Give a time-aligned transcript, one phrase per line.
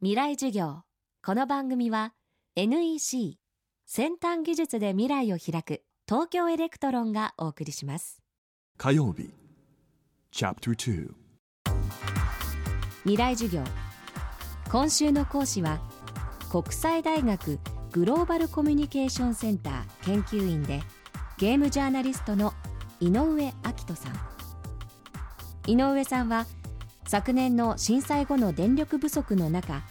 [0.00, 0.82] 未来授業。
[1.26, 2.12] この番組は
[2.54, 3.36] NEC
[3.84, 8.22] 先端技術で未来を開く東京エレクトロンがお送りします。
[8.76, 9.34] 火曜日
[10.32, 11.10] Chapter 2
[13.02, 13.64] 未来授業。
[14.70, 15.80] 今週の講師は
[16.48, 17.58] 国際大学
[17.90, 20.80] グローバルコミュニケーションセンター研究員で
[21.38, 22.54] ゲームジャーナリストの
[23.00, 24.12] 井上明人さん。
[25.66, 26.46] 井上さんは
[27.08, 29.82] 昨年の震災後の電力不足の中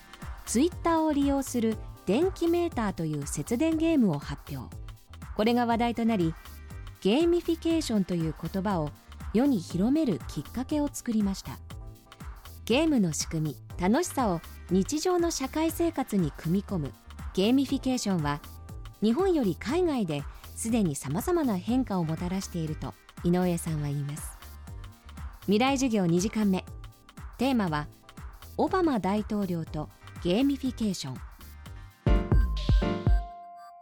[0.45, 1.75] ツイッターを利用する
[2.05, 4.73] 電気メーターという節電ゲームを発表。
[5.35, 6.35] これが話題となり
[7.01, 8.91] ゲーミフィケーションという言葉を
[9.33, 11.57] 世に広めるきっかけを作りました。
[12.65, 14.39] ゲームの仕組み楽しさを
[14.69, 16.93] 日常の社会生活に組み込む。
[17.33, 18.41] ゲーミフィケーションは
[19.01, 20.23] 日本より海外で
[20.55, 24.37] すでにさまざまな変化をもたらしていると井上さんは言います。
[25.45, 26.63] 未来授業2時間目。
[27.37, 27.85] テーマは
[28.57, 29.89] オバマ大統領と
[30.23, 31.17] ゲーミフィケーション。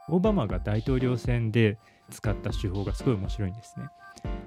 [0.09, 1.77] オバマが大統領選で
[2.11, 3.85] 使った手法がすごい面白いんですね。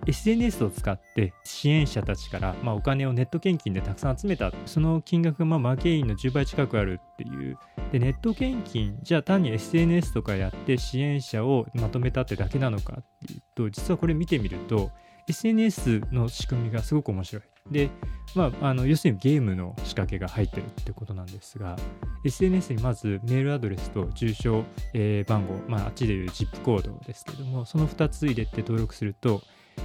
[0.06, 4.52] SNS を使って支援者たちから、まあ、お金をネット献金でたくさん集めた。
[4.66, 7.56] その金額がまあマケインの10倍近くあるっていう。
[7.92, 14.90] でネット献金じゃあ単に SNS とかやって支援者をまとめたってだけなのかっていうと実はこれ見てみると
[15.28, 17.42] SNS の仕組みがすごく面白い。
[17.70, 17.90] で、
[18.34, 21.76] まあ、あの要するにゲームの仕掛けが入ってるってことなんですが
[22.24, 29.42] SNS にまずメールアドレスと住所、えー番号、まあ、あっちでいう ZIP コードですけどもその2つ入れて登録すると、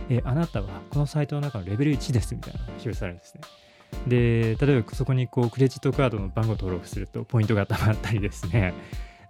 [0.09, 3.41] えーあなたはこのサイトの中のレベル1ですみたいなのが表示されるんですね。
[4.08, 8.73] で例えばそこにこうクレジットカードの番号登録するとポイントが貯まったりですね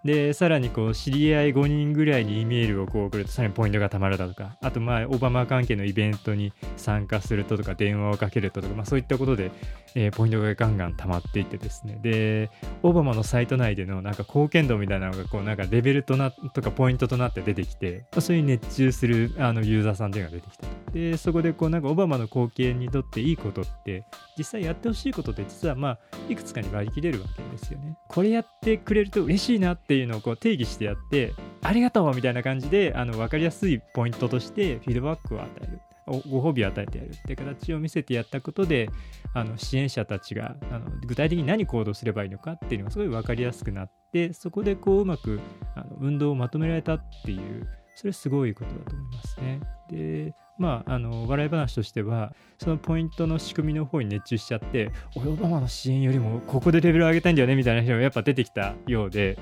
[0.03, 9.51] でさらにこう知り合い5人ぐらいに E メールをこう送るとさらにポイントが貯まるだとかあとまあオバマ関係のイベントに参加するととか電話をかけるととか、まあ、そういったことで、
[9.95, 11.97] えーポイントがガンガン貯まっていってですね。
[12.01, 12.49] で
[12.81, 20.82] オバマのサイト内でのなんか貢献度みたいなのがこうなんかレベルとなとかポイントとなって出てきて、まあ、それに熱中するあのユーザーさんっていうのが出てきたと。
[20.93, 24.05] でそこでこうなんかオバマの貢献にとっていいことって
[24.37, 25.99] 実際やってほしいことって実はまあ
[26.29, 27.97] いくつかに割り切れるわけですよね。
[28.07, 35.81] これやってくれると嬉しいなっていうのをこう定義してやってありがとうみたいな感じであの分かりやすいポイントとしてフィードバックを与える。
[36.05, 38.89] ご褒美を与えてやるって形を見せてやったことで
[39.33, 45.39] あの支援者たちがあの具体的に何行動すればいいのかっていうのがすごい分かりやすくなってそこでこううまく
[45.75, 49.61] あの運動をまとめられたっていうそれすごいことだと思いますね。
[49.89, 59.37] でまあ、あの笑い話としてはそのポイントの仕組みの方に熱中しちゃって俺オバマの支援よりもここでレベル上げたいんだよねみたいな人がやっぱ出てきたようで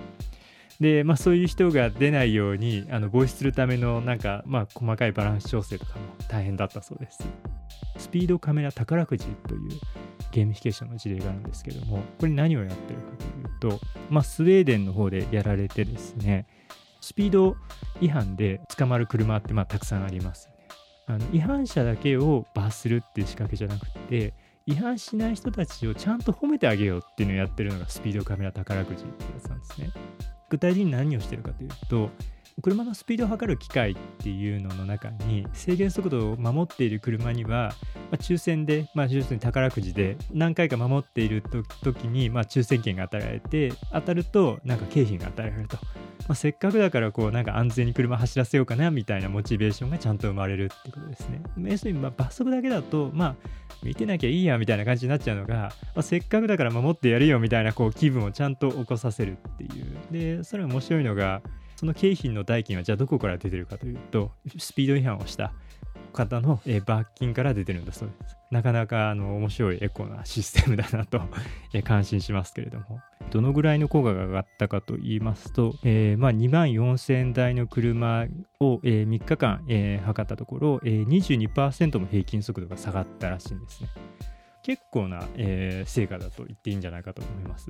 [0.80, 7.24] で、まあ、そういう人が出ないようにあの防止するためのなんか、まあ、細かいバランス調整とかも大変だったそうです。
[7.98, 9.70] スピードカメラ宝くじという
[10.32, 13.06] ゲーミフィケーションの事例があるんですけどもこれ何をやってるか
[13.62, 16.48] というと、まあ、スウェーデンの方でやられてですね
[17.02, 17.58] スピード
[18.00, 20.61] 違反で捕まる車ってまあたくさんありますね。
[21.08, 24.34] あの違反者だけを罰するっていう仕掛けじゃなくて
[24.66, 29.92] 違反しない人たちをちゃんと褒めてあげようっていうのをやってるのがスピードカメラ宝くじってやつなんですね。
[30.50, 32.10] 具体的に何をしてるかというと
[32.62, 37.74] 車のスピードを測る機械っていうのの中に制限速度を守っている車には、
[38.12, 41.44] まあ、抽選で、まあ、要するに宝くじで何回か守っている
[41.84, 45.78] 時に、まあ、抽選券が与えられて当たるとなんか景品が与えられると、
[46.32, 51.42] まあ、せっかくだからこうなんか安全に車走らせようかなみたいなモチベーションがちゃんと生まれるってことですね。
[51.58, 53.36] 要するにま罰則だけだとまあ
[53.84, 61.42] 見てなきゃいいやみたいな感じになっちゃうのが、まあ、せっかくだから守ってやるよみたいなこう気分をちゃんと起こさせるっていうでそれ面白いのが
[61.76, 65.52] その景品の代金はじゃあどこから出てるかというとスピード違反をした
[66.12, 68.38] 方の、えー罰金から出てるんだそうです。
[68.52, 71.22] なかなかあの面白いエコなシステムだなと、
[71.74, 73.02] えー感心しますけれども。
[73.32, 78.26] どのぐらいの効果が上がったかと言いますと、えーまあ、2万4000台の車
[78.60, 83.90] を、えー3日間、えー測ったところ、えー、22%も平均速度が下がったらしいんですね。
[84.64, 87.70] 結構な、えー成果だと言っていいんじゃないかと思います。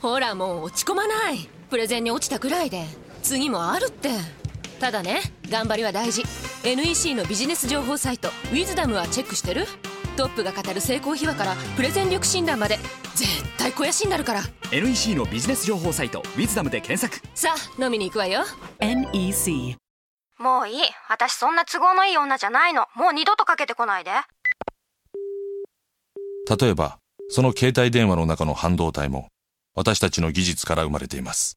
[0.00, 1.48] ほらもう落ち込まない。
[1.70, 2.84] プレゼンに落ちたくらいで。
[3.22, 4.08] 次もあるって。
[4.82, 6.24] ただね頑張りは大事。
[6.64, 9.64] NEC のビジネス情報サイト「ウィズダムはチェックしてる？
[10.16, 12.78] トップが語る成功秘話からプレゼン力診断まで
[13.14, 14.42] 絶対肥やしになるから。
[14.72, 17.24] NEC のビジネス情報サイト「ウィズダムで検索。
[17.32, 18.42] さあ飲みに行くわよ。
[18.80, 19.76] NEC
[20.40, 20.82] もういい。
[21.08, 22.88] 私そんな都合のいい女じゃないの。
[22.96, 24.10] もう二度とかけてこないで。
[26.60, 29.28] 例えば、その携帯電話の中の半導体も、
[29.76, 31.56] 私たちの技術から生まれています。